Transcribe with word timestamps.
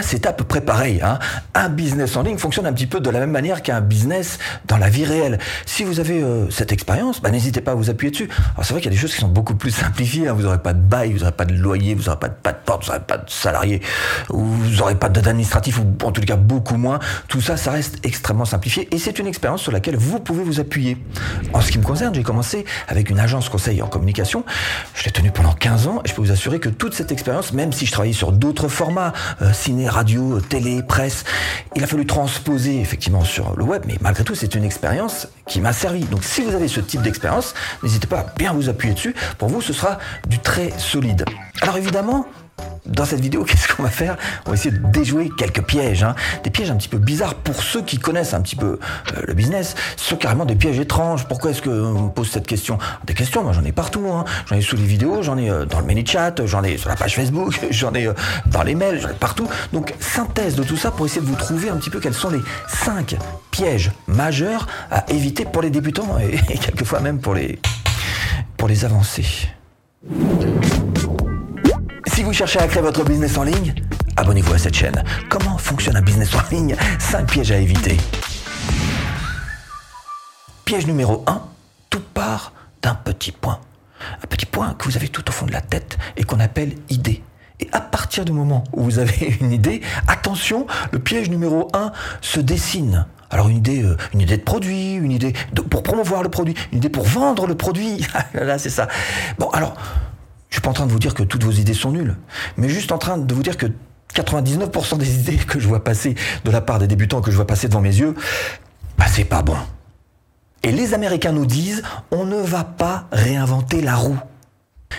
c'est 0.00 0.26
à 0.26 0.32
peu 0.32 0.44
près 0.44 0.60
pareil. 0.62 1.00
Hein. 1.02 1.18
Un 1.54 1.68
business 1.68 2.16
en 2.16 2.22
ligne 2.22 2.38
fonctionne 2.38 2.66
un 2.66 2.72
petit 2.72 2.86
peu 2.86 3.00
de 3.00 3.10
la 3.10 3.20
même 3.20 3.30
manière 3.30 3.62
qu'un 3.62 3.80
business 3.80 4.38
dans 4.66 4.78
la 4.78 4.88
vie 4.88 5.04
réelle. 5.04 5.38
Si 5.66 5.84
vous 5.84 6.00
avez 6.00 6.22
euh, 6.22 6.48
cette 6.50 6.72
expérience, 6.72 7.20
ben, 7.20 7.30
n'hésitez 7.30 7.60
pas 7.60 7.72
à 7.72 7.74
vous 7.74 7.90
appuyer 7.90 8.10
dessus. 8.10 8.28
Alors 8.54 8.64
c'est 8.64 8.72
vrai 8.72 8.80
qu'il 8.80 8.90
y 8.90 8.94
a 8.94 8.96
des 8.96 9.00
choses 9.00 9.12
qui 9.12 9.20
sont 9.20 9.28
beaucoup 9.28 9.54
plus 9.54 9.70
simplifiées. 9.70 10.28
Hein. 10.28 10.32
Vous 10.32 10.42
n'aurez 10.42 10.62
pas 10.62 10.72
de 10.72 10.80
bail, 10.80 11.12
vous 11.12 11.20
n'aurez 11.20 11.32
pas 11.32 11.44
de 11.44 11.52
loyer, 11.52 11.94
vous 11.94 12.04
n'aurez 12.04 12.18
pas 12.18 12.28
de, 12.28 12.34
pas 12.34 12.52
de 12.52 12.58
porte, 12.64 12.84
vous 12.84 12.92
n'aurez 12.92 13.04
pas 13.04 13.18
de 13.18 13.28
salarié, 13.28 13.82
vous 14.28 14.70
n'aurez 14.78 14.94
pas 14.94 15.08
d'administratif, 15.08 15.78
ou 15.78 16.06
en 16.06 16.12
tout 16.12 16.22
cas 16.22 16.36
beaucoup 16.36 16.76
moins. 16.76 16.98
Tout 17.28 17.40
ça, 17.40 17.56
ça 17.56 17.72
reste 17.72 17.98
extrêmement 18.04 18.44
simplifié 18.44 18.88
et 18.94 18.98
c'est 18.98 19.18
une 19.18 19.26
expérience 19.26 19.62
sur 19.62 19.72
laquelle 19.72 19.96
vous 19.96 20.20
pouvez 20.20 20.42
vous 20.42 20.60
appuyer. 20.60 20.96
En 21.52 21.60
ce 21.60 21.70
qui 21.70 21.78
me 21.78 21.84
concerne, 21.84 22.14
j'ai 22.14 22.22
commencé 22.22 22.64
avec 22.88 23.10
une 23.10 23.18
agence 23.18 23.48
conseil 23.48 23.82
en 23.82 23.88
communication. 23.88 24.44
Je 24.94 25.04
l'ai 25.04 25.10
tenue 25.10 25.30
pendant 25.30 25.52
15 25.52 25.86
ans 25.86 26.02
et 26.04 26.08
je 26.08 26.14
peux 26.14 26.22
vous 26.22 26.32
assurer 26.32 26.60
que 26.60 26.68
toute 26.68 26.94
cette 26.94 27.12
expérience, 27.12 27.52
même 27.52 27.72
si 27.72 27.86
je 27.86 27.92
travaillais 27.92 28.12
sur 28.12 28.32
d'autres 28.32 28.68
formats, 28.68 29.12
euh, 29.42 29.52
radio, 29.88 30.40
télé, 30.40 30.82
presse, 30.82 31.24
il 31.74 31.82
a 31.82 31.86
fallu 31.86 32.06
transposer 32.06 32.80
effectivement 32.80 33.24
sur 33.24 33.56
le 33.56 33.64
web, 33.64 33.82
mais 33.86 33.96
malgré 34.00 34.24
tout, 34.24 34.34
c'est 34.34 34.54
une 34.54 34.64
expérience 34.64 35.28
qui 35.46 35.60
m'a 35.60 35.72
servi. 35.72 36.04
Donc 36.04 36.24
si 36.24 36.42
vous 36.42 36.54
avez 36.54 36.68
ce 36.68 36.80
type 36.80 37.02
d'expérience, 37.02 37.54
n'hésitez 37.82 38.06
pas 38.06 38.20
à 38.20 38.26
bien 38.36 38.52
vous 38.52 38.68
appuyer 38.68 38.94
dessus. 38.94 39.14
Pour 39.38 39.48
vous, 39.48 39.60
ce 39.60 39.72
sera 39.72 39.98
du 40.28 40.38
très 40.38 40.70
solide. 40.78 41.24
Alors 41.60 41.76
évidemment, 41.76 42.26
dans 42.86 43.04
cette 43.04 43.20
vidéo, 43.20 43.44
qu'est-ce 43.48 43.68
qu'on 43.74 43.82
va 43.82 43.90
faire? 43.90 44.16
On 44.46 44.50
va 44.50 44.56
essayer 44.56 44.76
de 44.76 44.86
déjouer 44.88 45.30
quelques 45.36 45.62
pièges, 45.62 46.02
hein. 46.02 46.14
des 46.44 46.50
pièges 46.50 46.70
un 46.70 46.76
petit 46.76 46.88
peu 46.88 46.98
bizarres 46.98 47.34
pour 47.34 47.62
ceux 47.62 47.82
qui 47.82 47.98
connaissent 47.98 48.34
un 48.34 48.40
petit 48.40 48.56
peu 48.56 48.78
euh, 49.16 49.22
le 49.26 49.34
business, 49.34 49.74
ce 49.96 50.10
sont 50.10 50.16
carrément 50.16 50.44
des 50.44 50.54
pièges 50.54 50.78
étranges. 50.78 51.26
Pourquoi 51.26 51.50
est-ce 51.50 51.62
qu'on 51.62 52.04
me 52.04 52.08
pose 52.10 52.30
cette 52.30 52.46
question? 52.46 52.78
Des 53.04 53.14
questions, 53.14 53.42
moi 53.42 53.52
j'en 53.52 53.64
ai 53.64 53.72
partout, 53.72 54.06
hein. 54.12 54.24
j'en 54.46 54.56
ai 54.56 54.62
sous 54.62 54.76
les 54.76 54.84
vidéos, 54.84 55.22
j'en 55.22 55.38
ai 55.38 55.50
euh, 55.50 55.64
dans 55.64 55.80
le 55.80 55.86
mini-chat, 55.86 56.44
j'en 56.46 56.62
ai 56.62 56.76
sur 56.76 56.88
la 56.88 56.96
page 56.96 57.16
Facebook, 57.16 57.58
j'en 57.70 57.92
ai 57.94 58.06
euh, 58.06 58.14
dans 58.46 58.62
les 58.62 58.74
mails, 58.74 59.00
j'en 59.00 59.10
ai 59.10 59.14
partout. 59.14 59.48
Donc 59.72 59.94
synthèse 60.00 60.54
de 60.54 60.64
tout 60.64 60.76
ça 60.76 60.90
pour 60.90 61.06
essayer 61.06 61.20
de 61.20 61.26
vous 61.26 61.36
trouver 61.36 61.70
un 61.70 61.76
petit 61.76 61.90
peu 61.90 62.00
quels 62.00 62.14
sont 62.14 62.30
les 62.30 62.40
5 62.68 63.16
pièges 63.50 63.92
majeurs 64.06 64.66
à 64.90 65.08
éviter 65.10 65.44
pour 65.44 65.62
les 65.62 65.70
débutants 65.70 66.18
et, 66.18 66.34
et 66.52 66.58
quelquefois 66.58 67.00
même 67.00 67.20
pour 67.20 67.34
les, 67.34 67.58
pour 68.56 68.68
les 68.68 68.84
avancés. 68.84 69.48
Si 72.22 72.26
vous 72.26 72.32
cherchez 72.32 72.60
à 72.60 72.68
créer 72.68 72.82
votre 72.82 73.02
business 73.02 73.36
en 73.36 73.42
ligne, 73.42 73.74
abonnez-vous 74.16 74.54
à 74.54 74.58
cette 74.58 74.76
chaîne. 74.76 75.02
Comment 75.28 75.58
fonctionne 75.58 75.96
un 75.96 76.02
business 76.02 76.32
en 76.36 76.54
ligne 76.54 76.76
5 77.00 77.28
pièges 77.28 77.50
à 77.50 77.56
éviter. 77.56 77.96
Piège 80.64 80.86
numéro 80.86 81.24
1, 81.26 81.42
tout 81.90 82.04
part 82.14 82.52
d'un 82.80 82.94
petit 82.94 83.32
point. 83.32 83.58
Un 84.22 84.26
petit 84.28 84.46
point 84.46 84.72
que 84.74 84.84
vous 84.84 84.96
avez 84.96 85.08
tout 85.08 85.28
au 85.28 85.32
fond 85.32 85.46
de 85.46 85.52
la 85.52 85.62
tête 85.62 85.98
et 86.16 86.22
qu'on 86.22 86.38
appelle 86.38 86.76
idée. 86.90 87.24
Et 87.58 87.68
à 87.72 87.80
partir 87.80 88.24
du 88.24 88.30
moment 88.30 88.62
où 88.72 88.84
vous 88.84 89.00
avez 89.00 89.36
une 89.40 89.50
idée, 89.50 89.80
attention, 90.06 90.68
le 90.92 91.00
piège 91.00 91.28
numéro 91.28 91.70
1 91.74 91.90
se 92.20 92.38
dessine. 92.38 93.04
Alors 93.30 93.48
une 93.48 93.56
idée, 93.56 93.82
euh, 93.82 93.96
une 94.14 94.20
idée 94.20 94.36
de 94.36 94.42
produit, 94.42 94.92
une 94.92 95.10
idée 95.10 95.32
pour 95.70 95.82
promouvoir 95.82 96.22
le 96.22 96.28
produit, 96.28 96.54
une 96.70 96.78
idée 96.78 96.88
pour 96.88 97.02
vendre 97.02 97.48
le 97.48 97.56
produit. 97.56 98.06
Là, 98.34 98.58
c'est 98.58 98.70
ça. 98.70 98.86
Bon, 99.40 99.48
alors, 99.50 99.74
je 100.52 100.56
suis 100.56 100.60
pas 100.60 100.68
en 100.68 100.74
train 100.74 100.86
de 100.86 100.92
vous 100.92 100.98
dire 100.98 101.14
que 101.14 101.22
toutes 101.22 101.44
vos 101.44 101.50
idées 101.50 101.72
sont 101.72 101.92
nulles, 101.92 102.14
mais 102.58 102.68
juste 102.68 102.92
en 102.92 102.98
train 102.98 103.16
de 103.16 103.34
vous 103.34 103.42
dire 103.42 103.56
que 103.56 103.64
99% 104.14 104.98
des 104.98 105.14
idées 105.20 105.38
que 105.38 105.58
je 105.58 105.66
vois 105.66 105.82
passer 105.82 106.14
de 106.44 106.50
la 106.50 106.60
part 106.60 106.78
des 106.78 106.86
débutants 106.86 107.22
que 107.22 107.30
je 107.30 107.36
vois 107.36 107.46
passer 107.46 107.68
devant 107.68 107.80
mes 107.80 107.96
yeux, 107.96 108.14
bah 108.98 109.06
c'est 109.08 109.24
pas 109.24 109.40
bon. 109.40 109.56
Et 110.62 110.70
les 110.70 110.92
Américains 110.92 111.32
nous 111.32 111.46
disent, 111.46 111.82
on 112.10 112.26
ne 112.26 112.36
va 112.36 112.64
pas 112.64 113.06
réinventer 113.12 113.80
la 113.80 113.96
roue. 113.96 114.18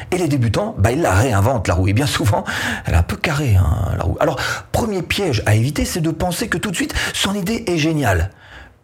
Et 0.10 0.18
les 0.18 0.28
débutants, 0.28 0.74
bah, 0.80 0.92
ils 0.92 1.04
la 1.04 1.14
réinventent, 1.14 1.68
la 1.68 1.76
roue. 1.76 1.88
Et 1.88 1.94
bien 1.94 2.08
souvent, 2.08 2.44
elle 2.86 2.96
est 2.96 2.98
un 2.98 3.04
peu 3.04 3.16
carrée, 3.16 3.56
hein, 3.56 3.94
la 3.96 4.04
roue. 4.06 4.18
Alors, 4.20 4.40
premier 4.72 5.04
piège 5.04 5.44
à 5.46 5.54
éviter, 5.54 5.86
c'est 5.86 6.02
de 6.02 6.10
penser 6.10 6.48
que 6.48 6.58
tout 6.58 6.72
de 6.72 6.76
suite, 6.76 6.96
son 7.14 7.36
idée 7.36 7.64
est 7.68 7.78
géniale. 7.78 8.32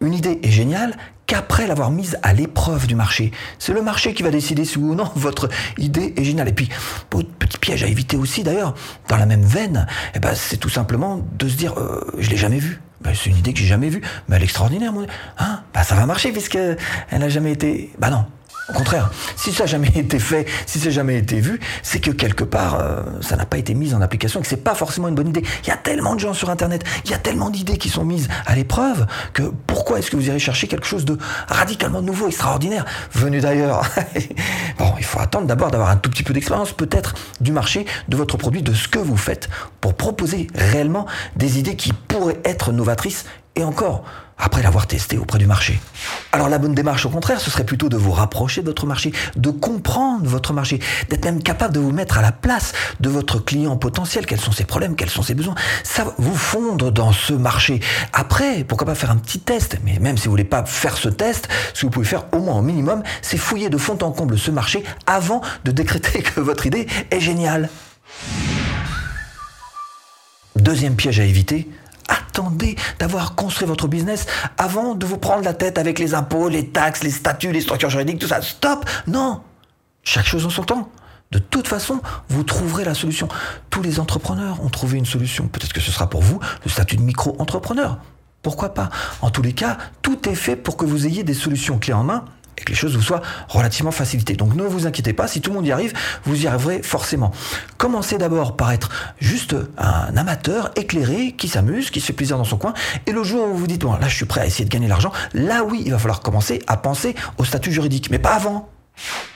Une 0.00 0.14
idée 0.14 0.38
est 0.44 0.50
géniale 0.52 0.94
qu'après 1.30 1.68
l'avoir 1.68 1.92
mise 1.92 2.18
à 2.24 2.32
l'épreuve 2.32 2.88
du 2.88 2.96
marché. 2.96 3.30
C'est 3.60 3.72
le 3.72 3.82
marché 3.82 4.14
qui 4.14 4.24
va 4.24 4.30
décider 4.30 4.64
si 4.64 4.78
ou 4.78 4.96
non 4.96 5.08
votre 5.14 5.48
idée 5.78 6.12
est 6.16 6.24
géniale. 6.24 6.48
Et 6.48 6.52
puis, 6.52 6.68
petit 7.08 7.56
piège 7.58 7.84
à 7.84 7.86
éviter 7.86 8.16
aussi 8.16 8.42
d'ailleurs, 8.42 8.74
dans 9.06 9.16
la 9.16 9.26
même 9.26 9.44
veine, 9.44 9.86
eh 10.16 10.18
ben, 10.18 10.34
c'est 10.34 10.56
tout 10.56 10.68
simplement 10.68 11.24
de 11.38 11.48
se 11.48 11.54
dire, 11.54 11.78
euh, 11.78 12.00
je 12.18 12.30
l'ai 12.30 12.36
jamais 12.36 12.58
vue. 12.58 12.80
Ben, 13.00 13.12
c'est 13.14 13.30
une 13.30 13.36
idée 13.36 13.52
que 13.52 13.60
j'ai 13.60 13.66
jamais 13.66 13.90
vue, 13.90 14.02
mais 14.28 14.36
elle 14.36 14.42
est 14.42 14.46
extraordinaire. 14.46 14.92
Mon... 14.92 15.06
Hein? 15.38 15.60
Ben, 15.72 15.84
ça 15.84 15.94
va 15.94 16.04
marcher 16.04 16.32
puisque 16.32 16.56
elle 16.56 17.20
n'a 17.20 17.28
jamais 17.28 17.52
été. 17.52 17.92
Bah 18.00 18.10
non, 18.10 18.24
au 18.70 18.72
contraire, 18.72 19.10
si 19.36 19.52
ça 19.52 19.64
n'a 19.64 19.66
jamais 19.66 19.90
été 19.96 20.18
fait, 20.18 20.46
si 20.66 20.78
ça 20.78 20.86
n'a 20.86 20.90
jamais 20.92 21.18
été 21.18 21.40
vu, 21.40 21.60
c'est 21.82 22.00
que 22.00 22.10
quelque 22.10 22.44
part, 22.44 22.78
euh, 22.78 23.02
ça 23.20 23.36
n'a 23.36 23.44
pas 23.44 23.58
été 23.58 23.74
mis 23.74 23.94
en 23.94 24.00
application 24.00 24.38
et 24.40 24.42
que 24.42 24.48
c'est 24.48 24.62
pas 24.62 24.74
forcément 24.74 25.08
une 25.08 25.14
bonne 25.14 25.28
idée. 25.28 25.42
Il 25.64 25.68
y 25.68 25.72
a 25.72 25.76
tellement 25.76 26.14
de 26.14 26.20
gens 26.20 26.34
sur 26.34 26.50
Internet, 26.50 26.84
il 27.04 27.10
y 27.10 27.14
a 27.14 27.18
tellement 27.18 27.50
d'idées 27.50 27.78
qui 27.78 27.88
sont 27.88 28.04
mises 28.04 28.28
à 28.46 28.54
l'épreuve 28.54 29.06
que 29.32 29.42
pourquoi 29.66 29.98
est-ce 29.98 30.10
que 30.10 30.16
vous 30.16 30.28
irez 30.28 30.38
chercher 30.38 30.68
quelque 30.68 30.86
chose 30.86 31.04
de 31.04 31.18
radicalement 31.48 32.00
nouveau, 32.00 32.28
extraordinaire, 32.28 32.84
venu 33.12 33.40
d'ailleurs 33.40 33.82
Bon, 34.78 34.94
il 34.98 35.04
faut 35.04 35.20
attendre 35.20 35.46
d'abord 35.46 35.70
d'avoir 35.70 35.90
un 35.90 35.96
tout 35.96 36.10
petit 36.10 36.22
peu 36.22 36.32
d'expérience, 36.32 36.72
peut-être, 36.72 37.14
du 37.40 37.52
marché, 37.52 37.86
de 38.08 38.16
votre 38.16 38.36
produit, 38.36 38.62
de 38.62 38.72
ce 38.72 38.86
que 38.86 38.98
vous 38.98 39.16
faites, 39.16 39.48
pour 39.80 39.94
proposer 39.94 40.46
réellement 40.54 41.06
des 41.34 41.58
idées 41.58 41.76
qui 41.76 41.92
pourraient 41.92 42.40
être 42.44 42.72
novatrices 42.72 43.24
et 43.60 43.64
encore, 43.64 44.04
après 44.38 44.62
l'avoir 44.62 44.86
testé 44.86 45.18
auprès 45.18 45.38
du 45.38 45.46
marché. 45.46 45.80
Alors 46.32 46.48
la 46.48 46.58
bonne 46.58 46.74
démarche, 46.74 47.04
au 47.04 47.10
contraire, 47.10 47.40
ce 47.40 47.50
serait 47.50 47.64
plutôt 47.64 47.88
de 47.88 47.96
vous 47.96 48.10
rapprocher 48.10 48.62
de 48.62 48.66
votre 48.66 48.86
marché, 48.86 49.12
de 49.36 49.50
comprendre 49.50 50.26
votre 50.26 50.52
marché, 50.52 50.80
d'être 51.08 51.24
même 51.24 51.42
capable 51.42 51.74
de 51.74 51.80
vous 51.80 51.92
mettre 51.92 52.18
à 52.18 52.22
la 52.22 52.32
place 52.32 52.72
de 53.00 53.08
votre 53.10 53.38
client 53.38 53.76
potentiel, 53.76 54.26
quels 54.26 54.40
sont 54.40 54.52
ses 54.52 54.64
problèmes, 54.64 54.96
quels 54.96 55.10
sont 55.10 55.22
ses 55.22 55.34
besoins, 55.34 55.54
ça 55.84 56.14
vous 56.18 56.34
fondre 56.34 56.90
dans 56.90 57.12
ce 57.12 57.34
marché. 57.34 57.80
Après, 58.12 58.64
pourquoi 58.64 58.86
pas 58.86 58.94
faire 58.94 59.10
un 59.10 59.16
petit 59.16 59.40
test, 59.40 59.78
mais 59.84 59.98
même 59.98 60.16
si 60.16 60.24
vous 60.24 60.30
voulez 60.30 60.44
pas 60.44 60.64
faire 60.64 60.96
ce 60.96 61.08
test, 61.08 61.48
ce 61.74 61.82
que 61.82 61.86
vous 61.86 61.90
pouvez 61.90 62.06
faire 62.06 62.24
au 62.32 62.38
moins 62.38 62.56
au 62.56 62.62
minimum, 62.62 63.02
c'est 63.20 63.36
fouiller 63.36 63.68
de 63.68 63.78
fond 63.78 63.98
en 64.00 64.10
comble 64.10 64.38
ce 64.38 64.50
marché 64.50 64.84
avant 65.06 65.42
de 65.64 65.70
décréter 65.70 66.22
que 66.22 66.40
votre 66.40 66.66
idée 66.66 66.86
est 67.10 67.20
géniale. 67.20 67.68
Deuxième 70.56 70.94
piège 70.94 71.20
à 71.20 71.24
éviter, 71.24 71.68
d'avoir 72.98 73.34
construit 73.34 73.66
votre 73.66 73.88
business 73.88 74.26
avant 74.58 74.94
de 74.94 75.06
vous 75.06 75.18
prendre 75.18 75.44
la 75.44 75.54
tête 75.54 75.78
avec 75.78 75.98
les 75.98 76.14
impôts, 76.14 76.48
les 76.48 76.68
taxes, 76.68 77.02
les 77.02 77.10
statuts, 77.10 77.52
les 77.52 77.60
structures 77.60 77.90
juridiques, 77.90 78.18
tout 78.18 78.28
ça. 78.28 78.42
Stop 78.42 78.84
Non 79.06 79.42
Chaque 80.02 80.26
chose 80.26 80.46
en 80.46 80.50
son 80.50 80.64
temps. 80.64 80.90
De 81.30 81.38
toute 81.38 81.68
façon, 81.68 82.00
vous 82.28 82.42
trouverez 82.42 82.84
la 82.84 82.94
solution. 82.94 83.28
Tous 83.70 83.82
les 83.82 84.00
entrepreneurs 84.00 84.64
ont 84.64 84.68
trouvé 84.68 84.98
une 84.98 85.06
solution. 85.06 85.46
Peut-être 85.46 85.72
que 85.72 85.80
ce 85.80 85.92
sera 85.92 86.10
pour 86.10 86.22
vous 86.22 86.40
le 86.64 86.70
statut 86.70 86.96
de 86.96 87.02
micro-entrepreneur. 87.02 87.98
Pourquoi 88.42 88.74
pas? 88.74 88.88
En 89.20 89.30
tous 89.30 89.42
les 89.42 89.52
cas, 89.52 89.78
tout 90.02 90.28
est 90.28 90.34
fait 90.34 90.56
pour 90.56 90.76
que 90.76 90.84
vous 90.84 91.06
ayez 91.06 91.22
des 91.22 91.34
solutions 91.34 91.78
clés 91.78 91.92
en 91.92 92.02
main 92.02 92.24
et 92.60 92.64
que 92.64 92.70
les 92.70 92.76
choses 92.76 92.96
vous 92.96 93.02
soient 93.02 93.22
relativement 93.48 93.90
facilitées. 93.90 94.34
Donc 94.34 94.54
ne 94.54 94.62
vous 94.62 94.86
inquiétez 94.86 95.12
pas, 95.12 95.26
si 95.26 95.40
tout 95.40 95.50
le 95.50 95.56
monde 95.56 95.66
y 95.66 95.72
arrive, 95.72 95.92
vous 96.24 96.42
y 96.42 96.46
arriverez 96.46 96.82
forcément. 96.82 97.32
Commencez 97.78 98.18
d'abord 98.18 98.56
par 98.56 98.72
être 98.72 98.90
juste 99.18 99.56
un 99.78 100.16
amateur 100.16 100.70
éclairé 100.76 101.32
qui 101.32 101.48
s'amuse, 101.48 101.90
qui 101.90 102.00
se 102.00 102.06
fait 102.06 102.12
plaisir 102.12 102.36
dans 102.36 102.44
son 102.44 102.58
coin, 102.58 102.74
et 103.06 103.12
le 103.12 103.22
jour 103.22 103.46
où 103.46 103.52
vous 103.52 103.58
vous 103.58 103.66
dites, 103.66 103.82
bon 103.82 103.94
là 103.94 104.08
je 104.08 104.16
suis 104.16 104.26
prêt 104.26 104.40
à 104.40 104.46
essayer 104.46 104.64
de 104.64 104.70
gagner 104.70 104.88
l'argent, 104.88 105.12
là 105.34 105.64
oui, 105.64 105.82
il 105.84 105.92
va 105.92 105.98
falloir 105.98 106.20
commencer 106.20 106.62
à 106.66 106.76
penser 106.76 107.14
au 107.38 107.44
statut 107.44 107.72
juridique, 107.72 108.10
mais 108.10 108.18
pas 108.18 108.34
avant. 108.34 108.68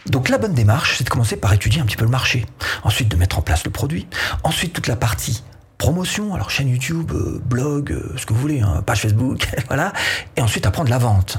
Donc 0.07 0.29
la 0.29 0.39
bonne 0.39 0.53
démarche, 0.53 0.99
c'est 0.99 1.05
de 1.05 1.09
commencer 1.09 1.37
par 1.37 1.53
étudier 1.53 1.81
un 1.81 1.87
petit 1.87 1.97
peu 1.97 2.05
le 2.05 2.11
marché, 2.11 2.45
ensuite 2.83 3.09
de 3.09 3.17
mettre 3.17 3.39
en 3.39 3.43
place 3.43 3.65
le 3.65 3.71
produit, 3.71 4.07
ensuite 4.43 4.73
toute 4.73 4.87
la 4.87 4.97
partie 4.97 5.43
promotion, 5.85 6.35
alors 6.35 6.49
chaîne 6.49 6.71
YouTube, 6.71 7.13
euh, 7.13 7.43
blog, 7.45 7.93
euh, 7.93 8.15
ce 8.17 8.25
que 8.25 8.33
vous 8.33 8.41
voulez, 8.41 8.63
hein, 8.63 8.83
page 8.87 9.03
Facebook, 9.03 9.47
voilà, 9.69 9.93
et 10.35 10.41
ensuite 10.41 10.65
apprendre 10.65 10.89
la 10.89 10.97
vente. 10.97 11.37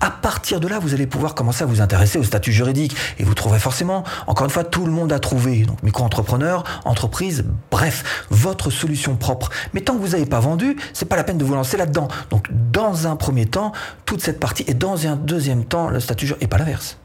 À 0.00 0.12
partir 0.12 0.60
de 0.60 0.68
là, 0.68 0.78
vous 0.78 0.94
allez 0.94 1.08
pouvoir 1.08 1.34
commencer 1.34 1.64
à 1.64 1.66
vous 1.66 1.80
intéresser 1.80 2.16
au 2.16 2.22
statut 2.22 2.52
juridique 2.52 2.94
et 3.18 3.24
vous 3.24 3.34
trouverez 3.34 3.58
forcément, 3.58 4.04
encore 4.28 4.44
une 4.44 4.52
fois, 4.52 4.62
tout 4.62 4.86
le 4.86 4.92
monde 4.92 5.12
a 5.12 5.18
trouvé, 5.18 5.64
donc 5.64 5.82
micro-entrepreneur, 5.82 6.62
entreprise, 6.84 7.44
bref, 7.72 8.26
votre 8.30 8.70
solution 8.70 9.16
propre. 9.16 9.50
Mais 9.74 9.80
tant 9.80 9.94
que 9.94 10.00
vous 10.00 10.10
n'avez 10.10 10.26
pas 10.26 10.38
vendu, 10.38 10.76
c'est 10.92 11.06
pas 11.06 11.16
la 11.16 11.24
peine 11.24 11.38
de 11.38 11.44
vous 11.44 11.54
lancer 11.54 11.76
là-dedans. 11.76 12.06
Donc 12.30 12.46
dans 12.70 13.08
un 13.08 13.16
premier 13.16 13.46
temps, 13.46 13.72
toute 14.06 14.22
cette 14.22 14.38
partie, 14.38 14.62
et 14.68 14.74
dans 14.74 15.08
un 15.08 15.16
deuxième 15.16 15.64
temps, 15.64 15.88
le 15.88 15.98
statut 15.98 16.28
juridique, 16.28 16.44
et 16.44 16.48
pas 16.48 16.58
l'inverse. 16.58 16.98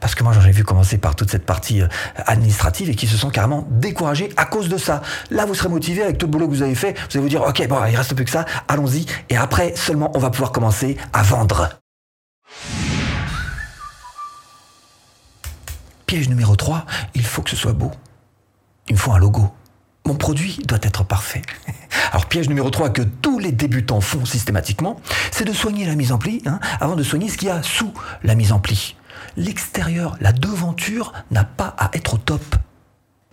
Parce 0.00 0.14
que 0.14 0.22
moi, 0.24 0.32
j'en 0.32 0.44
ai 0.44 0.50
vu 0.50 0.64
commencer 0.64 0.98
par 0.98 1.16
toute 1.16 1.30
cette 1.30 1.46
partie 1.46 1.82
euh, 1.82 1.88
administrative 2.26 2.90
et 2.90 2.94
qui 2.94 3.06
se 3.06 3.16
sont 3.16 3.30
carrément 3.30 3.66
découragés 3.70 4.30
à 4.36 4.44
cause 4.44 4.68
de 4.68 4.76
ça. 4.76 5.02
Là, 5.30 5.46
vous 5.46 5.54
serez 5.54 5.68
motivé 5.68 6.02
avec 6.02 6.18
tout 6.18 6.26
le 6.26 6.32
boulot 6.32 6.48
que 6.48 6.52
vous 6.52 6.62
avez 6.62 6.74
fait. 6.74 6.92
Vous 6.92 7.16
allez 7.16 7.20
vous 7.20 7.28
dire, 7.28 7.42
OK, 7.42 7.66
bon, 7.68 7.84
il 7.86 7.96
reste 7.96 8.14
plus 8.14 8.24
que 8.24 8.30
ça. 8.30 8.44
Allons-y. 8.68 9.06
Et 9.28 9.36
après, 9.36 9.74
seulement, 9.76 10.10
on 10.14 10.18
va 10.18 10.30
pouvoir 10.30 10.52
commencer 10.52 10.96
à 11.12 11.22
vendre. 11.22 11.68
Piège 16.06 16.28
numéro 16.28 16.56
3, 16.56 16.84
il 17.14 17.24
faut 17.24 17.40
que 17.40 17.50
ce 17.50 17.56
soit 17.56 17.72
beau. 17.72 17.90
Il 18.88 18.94
me 18.94 18.98
faut 18.98 19.12
un 19.12 19.18
logo. 19.18 19.50
Mon 20.04 20.14
produit 20.14 20.58
doit 20.66 20.80
être 20.82 21.04
parfait. 21.04 21.42
Alors 22.12 22.26
piège 22.26 22.48
numéro 22.48 22.68
3 22.68 22.90
que 22.90 23.02
tous 23.02 23.38
les 23.38 23.52
débutants 23.52 24.00
font 24.00 24.24
systématiquement, 24.24 25.00
c'est 25.30 25.44
de 25.44 25.52
soigner 25.52 25.86
la 25.86 25.94
mise 25.94 26.12
en 26.12 26.18
pli 26.18 26.42
hein, 26.44 26.58
avant 26.80 26.96
de 26.96 27.02
soigner 27.02 27.28
ce 27.28 27.38
qu'il 27.38 27.48
y 27.48 27.50
a 27.50 27.62
sous 27.62 27.92
la 28.22 28.34
mise 28.34 28.52
en 28.52 28.58
pli 28.58 28.96
l'extérieur, 29.36 30.16
la 30.20 30.32
devanture 30.32 31.12
n'a 31.30 31.44
pas 31.44 31.74
à 31.78 31.90
être 31.94 32.14
au 32.14 32.18
top. 32.18 32.42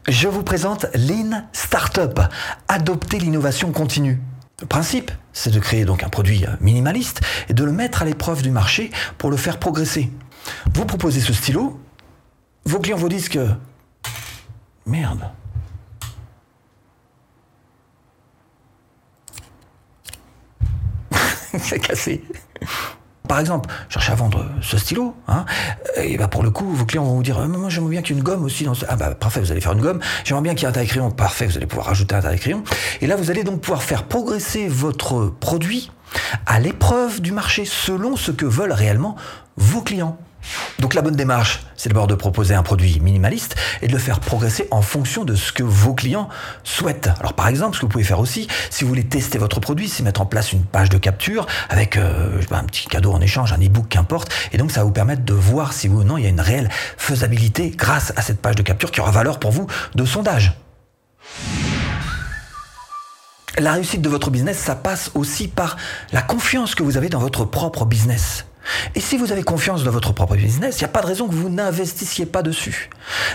je 0.08 0.28
vous 0.28 0.44
présente 0.44 0.86
Lean 0.96 1.48
Startup. 1.54 2.20
Adopter 2.68 3.20
l'innovation 3.20 3.72
continue. 3.72 4.22
Le 4.62 4.68
principe, 4.68 5.12
c'est 5.32 5.52
de 5.52 5.60
créer 5.60 5.86
donc 5.86 6.04
un 6.04 6.10
produit 6.10 6.46
minimaliste 6.60 7.22
et 7.48 7.54
de 7.54 7.64
le 7.64 7.72
mettre 7.72 8.02
à 8.02 8.06
l'épreuve 8.06 8.42
du 8.42 8.52
marché 8.52 8.92
pour 9.18 9.30
le 9.30 9.38
faire 9.38 9.58
progresser. 9.60 10.12
Vous 10.74 10.86
proposez 10.86 11.22
ce 11.22 11.34
stylo, 11.34 11.80
vos 12.66 12.80
clients 12.80 12.98
vous 12.98 13.10
disent 13.10 13.30
que... 13.30 13.48
Merde. 14.86 15.30
C'est 21.60 21.80
cassé. 21.80 22.24
Par 23.30 23.40
exemple, 23.40 23.70
cherchez 23.90 24.12
à 24.12 24.16
vendre 24.16 24.44
ce 24.60 24.76
stylo, 24.80 25.14
hein, 25.28 25.46
et 25.98 26.18
bah 26.18 26.28
pour 26.28 26.42
le 26.42 26.50
coup, 26.50 26.66
vos 26.74 26.84
clients 26.84 27.04
vont 27.04 27.14
vous 27.14 27.22
dire 27.22 27.38
euh, 27.38 27.48
Moi, 27.48 27.70
j'aimerais 27.70 27.92
bien 27.92 28.02
qu'il 28.02 28.16
y 28.16 28.18
ait 28.18 28.22
une 28.22 28.26
gomme 28.26 28.44
aussi 28.44 28.64
dans 28.64 28.74
ce. 28.74 28.86
Ah, 28.90 28.96
bah 28.96 29.14
parfait, 29.14 29.40
vous 29.40 29.52
allez 29.52 29.62
faire 29.62 29.74
une 29.74 29.82
gomme. 29.82 30.00
J'aimerais 30.24 30.42
bien 30.42 30.56
qu'il 30.56 30.64
y 30.64 30.66
ait 30.66 30.70
un 30.70 30.72
taille-crayon. 30.72 31.12
Parfait, 31.12 31.46
vous 31.46 31.56
allez 31.56 31.68
pouvoir 31.68 31.86
rajouter 31.86 32.16
un 32.16 32.22
taille-crayon. 32.22 32.64
Et 33.02 33.06
là, 33.06 33.16
vous 33.16 33.30
allez 33.30 33.44
donc 33.44 33.62
pouvoir 33.62 33.84
faire 33.84 34.06
progresser 34.06 34.68
votre 34.68 35.28
produit 35.28 35.92
à 36.46 36.60
l'épreuve 36.60 37.22
du 37.22 37.32
marché 37.32 37.66
selon 37.66 38.16
ce 38.16 38.32
que 38.32 38.46
veulent 38.46 38.74
réellement 38.74 39.16
vos 39.58 39.82
clients. 39.82 40.18
Donc 40.80 40.94
la 40.94 41.02
bonne 41.02 41.16
démarche, 41.16 41.62
c'est 41.76 41.90
d'abord 41.90 42.08
de 42.08 42.16
proposer 42.16 42.56
un 42.56 42.64
produit 42.64 43.00
minimaliste 43.00 43.56
et 43.82 43.88
de 43.88 43.92
le 43.92 44.00
faire 44.00 44.20
progresser 44.20 44.68
en 44.72 44.82
fonction 44.82 45.26
de 45.26 45.36
ce 45.36 45.52
que 45.52 45.64
vos 45.64 45.94
clients 45.94 46.30
souhaitent. 46.64 47.10
Alors 47.20 47.34
par 47.34 47.48
exemple, 47.48 47.76
ce 47.76 47.82
que 47.82 47.86
vous 47.86 47.92
pouvez 47.92 48.04
faire 48.04 48.20
aussi, 48.20 48.48
si 48.70 48.84
vous 48.84 48.90
voulez 48.90 49.04
tester 49.04 49.38
votre 49.38 49.60
produit, 49.60 49.90
c'est 49.90 50.04
mettre 50.04 50.22
en 50.22 50.26
place 50.26 50.54
une 50.54 50.64
page 50.64 50.90
de 50.90 50.98
capture 50.98 51.46
avec 51.70 51.98
euh, 51.98 52.42
un 52.52 52.64
petit 52.64 52.88
cadeau 52.88 53.12
en 53.12 53.22
échange, 53.22 53.54
un 53.54 53.58
e-book, 53.58 53.88
qu'importe. 53.90 54.32
Et 54.54 54.58
donc 54.58 54.72
ça 54.72 54.82
va 54.82 54.86
vous 54.86 54.92
permettre 54.92 55.24
de 55.24 55.34
voir 55.34 55.74
si 55.74 55.90
oui 55.90 55.98
ou 55.98 56.04
non 56.04 56.18
il 56.18 56.24
y 56.24 56.28
a 56.28 56.30
une 56.30 56.42
réelle 56.42 56.70
faisabilité 56.98 57.72
grâce 57.72 58.14
à 58.16 58.22
cette 58.22 58.42
page 58.42 58.56
de 58.56 58.64
capture 58.64 58.92
qui 58.92 59.02
aura 59.02 59.12
valeur 59.12 59.40
pour 59.40 59.52
vous 59.52 59.68
de 59.96 60.06
sondage. 60.06 60.54
La 63.60 63.74
réussite 63.74 64.02
de 64.02 64.10
votre 64.10 64.32
business, 64.32 64.58
ça 64.58 64.76
passe 64.76 65.12
aussi 65.16 65.50
par 65.50 65.76
la 66.14 66.22
confiance 66.22 66.76
que 66.76 66.84
vous 66.84 66.96
avez 66.96 67.10
dans 67.10 67.20
votre 67.20 67.44
propre 67.44 67.86
business. 67.86 68.46
Et 68.96 69.02
si 69.02 69.18
vous 69.18 69.32
avez 69.32 69.44
confiance 69.44 69.84
dans 69.84 69.92
votre 69.92 70.14
propre 70.14 70.36
business, 70.36 70.78
il 70.78 70.84
n'y 70.84 70.86
a 70.86 70.94
pas 70.94 71.02
de 71.02 71.08
raison 71.08 71.28
que 71.28 71.36
vous 71.36 71.50
n'investissiez 71.50 72.26
pas 72.26 72.42
dessus. 72.42 72.90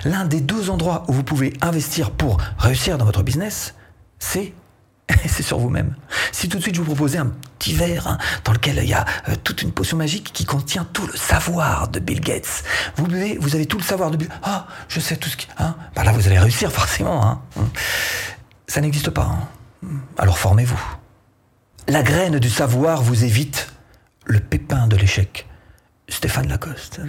L'un 0.04 0.24
des 0.24 0.40
deux 0.40 0.70
endroits 0.70 1.04
où 1.08 1.12
vous 1.12 1.24
pouvez 1.24 1.52
investir 1.60 2.10
pour 2.10 2.38
réussir 2.58 2.96
dans 2.96 3.04
votre 3.04 3.22
business, 3.22 3.74
c'est 4.18 4.54
c'est 5.28 5.42
sur 5.42 5.58
vous-même. 5.58 5.94
Si 6.32 6.48
tout 6.48 6.56
de 6.56 6.62
suite 6.62 6.74
je 6.76 6.80
vous 6.80 6.86
proposais 6.86 7.18
un 7.18 7.30
petit 7.58 7.74
verre 7.74 8.06
hein, 8.08 8.18
dans 8.44 8.52
lequel 8.52 8.78
il 8.82 8.88
y 8.88 8.94
a 8.94 9.04
euh, 9.28 9.34
toute 9.42 9.60
une 9.60 9.72
potion 9.72 9.98
magique 9.98 10.32
qui 10.32 10.46
contient 10.46 10.86
tout 10.94 11.06
le 11.06 11.18
savoir 11.18 11.88
de 11.88 12.00
Bill 12.00 12.20
Gates, 12.20 12.64
vous 12.96 13.54
avez 13.54 13.66
tout 13.66 13.76
le 13.76 13.84
savoir 13.84 14.10
de 14.10 14.16
Bill. 14.16 14.30
Ah, 14.42 14.66
je 14.88 15.00
sais 15.00 15.16
tout 15.16 15.28
ce 15.28 15.36
qui. 15.36 15.48
Hein, 15.58 15.76
bah 15.94 16.04
là 16.04 16.12
vous 16.12 16.26
allez 16.26 16.38
réussir 16.38 16.72
forcément. 16.72 17.22
Hein. 17.22 17.42
Ça 18.66 18.80
n'existe 18.80 19.10
pas. 19.10 19.36
Hein. 19.84 20.00
Alors 20.18 20.38
formez-vous. 20.38 20.80
La 21.88 22.02
graine 22.02 22.38
du 22.38 22.48
savoir 22.48 23.02
vous 23.02 23.24
évite 23.24 23.72
le 24.24 24.40
pépin 24.40 24.86
de 24.86 24.96
l'échec. 24.96 25.46
Stéphane 26.08 26.48
Lacoste. 26.48 27.00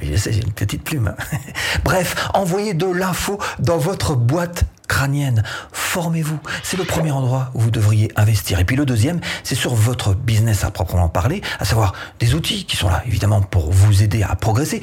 J'ai 0.00 0.40
une 0.40 0.52
petite 0.52 0.84
plume. 0.84 1.14
Bref, 1.84 2.28
envoyez 2.32 2.74
de 2.74 2.86
l'info 2.86 3.40
dans 3.58 3.78
votre 3.78 4.14
boîte 4.14 4.64
crânienne. 4.86 5.42
Formez-vous. 5.72 6.38
C'est 6.62 6.76
le 6.76 6.84
premier 6.84 7.10
endroit 7.10 7.50
où 7.54 7.60
vous 7.60 7.70
devriez 7.72 8.12
investir. 8.16 8.60
Et 8.60 8.64
puis 8.64 8.76
le 8.76 8.86
deuxième, 8.86 9.20
c'est 9.42 9.56
sur 9.56 9.74
votre 9.74 10.14
business 10.14 10.62
à 10.62 10.70
proprement 10.70 11.08
parler, 11.08 11.42
à 11.58 11.64
savoir 11.64 11.92
des 12.20 12.34
outils 12.34 12.66
qui 12.66 12.76
sont 12.76 12.88
là, 12.88 13.02
évidemment, 13.06 13.42
pour 13.42 13.72
vous 13.72 14.02
aider 14.02 14.22
à 14.22 14.36
progresser, 14.36 14.80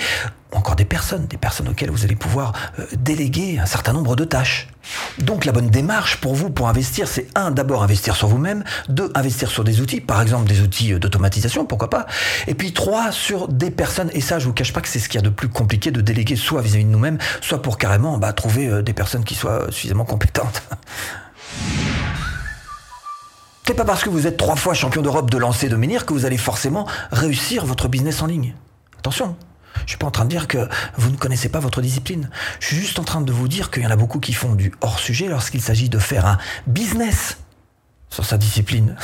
encore 0.56 0.76
des 0.76 0.86
personnes, 0.86 1.26
des 1.28 1.38
personnes 1.38 1.68
auxquelles 1.70 1.92
vous 1.92 2.04
allez 2.04 2.16
pouvoir 2.16 2.54
euh, 2.80 2.86
déléguer 2.94 3.60
un 3.60 3.66
certain 3.66 3.94
nombre 3.94 4.16
de 4.16 4.24
tâches. 4.24 4.68
Donc 5.20 5.46
la 5.46 5.52
bonne 5.52 5.70
démarche 5.70 6.18
pour 6.18 6.36
vous 6.36 6.50
pour 6.50 6.68
investir, 6.68 7.08
c'est 7.08 7.28
un, 7.36 7.52
d'abord 7.52 7.84
investir 7.84 8.16
sur 8.16 8.28
vous-même, 8.28 8.64
deux, 8.90 9.12
investir 9.16 9.50
sur 9.50 9.64
des 9.64 9.82
outils, 9.82 10.02
par 10.02 10.22
exemple 10.22 10.48
des 10.48 10.62
outils 10.62 10.94
euh, 10.94 11.00
d'automatisation, 11.00 11.66
pourquoi 11.66 11.90
pas, 11.90 12.06
et 12.48 12.54
puis 12.54 12.74
trois, 12.74 13.12
sur 13.12 13.48
des 13.48 13.72
personnes, 13.72 14.10
et 14.14 14.22
ça 14.22 14.40
je 14.40 14.46
vous 14.46 14.54
cache 14.54 14.74
pas 14.74 14.82
que 14.82 14.88
c'est 14.88 15.00
ce 15.00 15.10
qu'il 15.10 15.20
y 15.20 15.24
a 15.24 15.26
de 15.26 15.34
plus 15.34 15.50
compliqué 15.50 15.92
de 15.92 16.02
déléguer 16.02 16.36
soit 16.36 16.62
vis-à-vis 16.62 16.86
de 16.86 16.90
nous-mêmes, 16.90 17.18
soit 17.42 17.62
pour 17.62 17.78
carrément 17.78 18.18
bah, 18.18 18.34
trouver 18.34 18.68
euh, 18.68 18.82
des 18.82 18.94
personnes 18.94 19.24
qui 19.24 19.36
soient 19.36 19.68
suffisamment 19.72 20.06
compétentes. 20.06 20.64
C'est 23.66 23.76
pas 23.76 23.86
parce 23.86 24.04
que 24.04 24.10
vous 24.10 24.28
êtes 24.28 24.36
trois 24.36 24.58
fois 24.58 24.74
champion 24.74 25.02
d'Europe 25.02 25.30
de 25.30 25.38
lancer 25.38 25.70
de 25.70 25.78
menhir 25.78 26.06
que 26.06 26.12
vous 26.12 26.26
allez 26.26 26.38
forcément 26.38 26.86
réussir 27.12 27.66
votre 27.66 27.88
business 27.88 28.22
en 28.22 28.26
ligne. 28.26 28.56
Attention, 29.00 29.38
je 29.86 29.92
suis 29.92 29.98
pas 29.98 30.08
en 30.08 30.12
train 30.12 30.26
de 30.26 30.30
dire 30.30 30.48
que 30.48 30.68
vous 30.98 31.10
ne 31.10 31.18
connaissez 31.18 31.50
pas 31.50 31.60
votre 31.60 31.82
discipline. 31.82 32.30
Je 32.60 32.68
suis 32.68 32.78
juste 32.78 33.00
en 33.00 33.04
train 33.04 33.22
de 33.22 33.32
vous 33.32 33.48
dire 33.48 33.72
qu'il 33.72 33.84
y 33.84 33.88
en 33.88 33.92
a 33.92 33.96
beaucoup 33.96 34.20
qui 34.20 34.34
font 34.34 34.56
du 34.56 34.72
hors-sujet 34.82 35.28
lorsqu'il 35.28 35.62
s'agit 35.62 35.90
de 35.90 36.00
faire 36.00 36.26
un 36.26 36.38
business 36.68 37.38
sur 38.10 38.26
sa 38.26 38.38
discipline. 38.38 38.96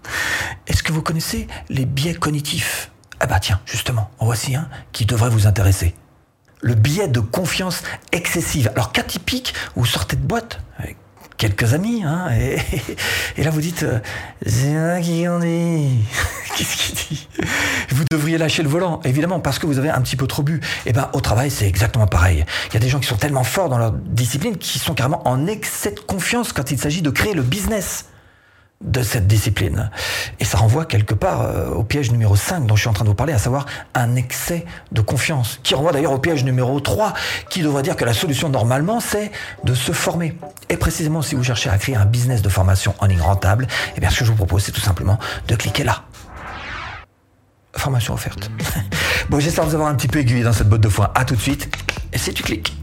Est-ce 0.66 0.82
que 0.82 0.92
vous 0.92 1.02
connaissez 1.02 1.46
les 1.68 1.86
biais 1.86 2.14
cognitifs? 2.14 2.90
Ah 3.20 3.26
bah 3.26 3.40
tiens, 3.40 3.60
justement, 3.66 4.10
en 4.18 4.26
voici 4.26 4.54
un 4.54 4.68
qui 4.92 5.06
devrait 5.06 5.30
vous 5.30 5.46
intéresser. 5.46 5.94
Le 6.60 6.74
biais 6.74 7.08
de 7.08 7.20
confiance 7.20 7.82
excessive. 8.12 8.70
Alors 8.74 8.92
cas 8.92 9.02
typique, 9.02 9.54
vous 9.74 9.86
sortez 9.86 10.16
de 10.16 10.22
boîte 10.22 10.60
avec 10.78 10.96
quelques 11.36 11.74
amis, 11.74 12.02
hein, 12.04 12.30
et, 12.32 12.58
là 13.42 13.50
vous 13.50 13.60
dites, 13.60 13.82
euh, 13.82 13.98
c'est 14.46 15.02
qui 15.02 15.26
en 15.26 15.40
dit. 15.40 15.98
Qu'est-ce 16.56 16.76
qu'il 16.76 16.94
dit? 16.94 17.28
Vous 17.90 18.04
devriez 18.10 18.38
lâcher 18.38 18.62
le 18.62 18.68
volant, 18.68 19.00
évidemment, 19.04 19.40
parce 19.40 19.58
que 19.58 19.66
vous 19.66 19.78
avez 19.78 19.90
un 19.90 20.00
petit 20.00 20.16
peu 20.16 20.26
trop 20.26 20.42
bu. 20.42 20.56
Et 20.56 20.90
eh 20.90 20.92
ben, 20.92 21.08
au 21.12 21.20
travail, 21.20 21.50
c'est 21.50 21.66
exactement 21.66 22.06
pareil. 22.06 22.44
Il 22.68 22.74
y 22.74 22.76
a 22.76 22.80
des 22.80 22.88
gens 22.88 23.00
qui 23.00 23.06
sont 23.08 23.16
tellement 23.16 23.44
forts 23.44 23.68
dans 23.68 23.78
leur 23.78 23.92
discipline 23.92 24.56
qui 24.56 24.78
sont 24.78 24.94
carrément 24.94 25.26
en 25.26 25.46
excès 25.46 25.92
de 25.92 26.00
confiance 26.00 26.52
quand 26.52 26.70
il 26.70 26.78
s'agit 26.78 27.02
de 27.02 27.10
créer 27.10 27.34
le 27.34 27.42
business 27.42 28.06
de 28.82 29.02
cette 29.02 29.26
discipline. 29.26 29.90
Et 30.40 30.44
ça 30.44 30.58
renvoie 30.58 30.84
quelque 30.84 31.14
part 31.14 31.42
euh, 31.42 31.70
au 31.70 31.84
piège 31.84 32.10
numéro 32.10 32.36
5 32.36 32.66
dont 32.66 32.76
je 32.76 32.80
suis 32.80 32.88
en 32.88 32.92
train 32.92 33.04
de 33.04 33.10
vous 33.10 33.14
parler, 33.14 33.32
à 33.32 33.38
savoir 33.38 33.66
un 33.94 34.16
excès 34.16 34.64
de 34.90 35.00
confiance, 35.00 35.60
qui 35.62 35.74
renvoie 35.74 35.92
d'ailleurs 35.92 36.12
au 36.12 36.18
piège 36.18 36.44
numéro 36.44 36.80
3, 36.80 37.14
qui 37.48 37.62
devrait 37.62 37.82
dire 37.82 37.96
que 37.96 38.04
la 38.04 38.14
solution 38.14 38.48
normalement, 38.48 39.00
c'est 39.00 39.30
de 39.64 39.74
se 39.74 39.92
former. 39.92 40.36
Et 40.68 40.76
précisément, 40.76 41.22
si 41.22 41.34
vous 41.34 41.44
cherchez 41.44 41.70
à 41.70 41.78
créer 41.78 41.96
un 41.96 42.06
business 42.06 42.42
de 42.42 42.48
formation 42.48 42.94
en 42.98 43.06
ligne 43.06 43.20
rentable, 43.20 43.66
eh 43.96 44.00
bien, 44.00 44.10
ce 44.10 44.20
que 44.20 44.24
je 44.24 44.30
vous 44.30 44.36
propose, 44.36 44.64
c'est 44.64 44.72
tout 44.72 44.80
simplement 44.80 45.18
de 45.46 45.54
cliquer 45.54 45.84
là. 45.84 46.04
Formation 47.76 48.14
offerte. 48.14 48.50
bon, 49.30 49.40
j'espère 49.40 49.64
vous 49.64 49.74
avoir 49.74 49.88
un 49.88 49.94
petit 49.94 50.08
peu 50.08 50.20
aiguillé 50.20 50.42
dans 50.42 50.52
cette 50.52 50.68
botte 50.68 50.82
de 50.82 50.88
foin. 50.88 51.10
À 51.14 51.24
tout 51.24 51.34
de 51.34 51.40
suite. 51.40 51.74
Et 52.12 52.18
si 52.18 52.32
tu 52.32 52.42
cliques. 52.42 52.74